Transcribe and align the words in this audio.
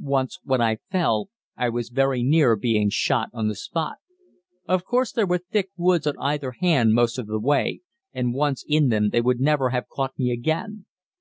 Once, 0.00 0.40
when 0.42 0.60
I 0.60 0.78
fell, 0.90 1.30
I 1.56 1.68
was 1.68 1.90
very 1.90 2.24
near 2.24 2.56
being 2.56 2.90
shot 2.90 3.28
on 3.32 3.46
the 3.46 3.54
spot. 3.54 3.98
Of 4.66 4.84
course 4.84 5.12
there 5.12 5.28
were 5.28 5.38
thick 5.38 5.68
woods 5.76 6.08
on 6.08 6.18
either 6.18 6.56
hand 6.60 6.92
most 6.92 7.18
of 7.20 7.28
the 7.28 7.38
way, 7.38 7.82
and 8.12 8.34
once 8.34 8.64
in 8.66 8.88
them 8.88 9.10
they 9.10 9.20
would 9.20 9.38
never 9.38 9.70
have 9.70 9.88
caught 9.88 10.18
me 10.18 10.32
again. 10.32 10.86